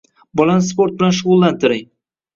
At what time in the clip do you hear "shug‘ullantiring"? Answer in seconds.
1.19-1.89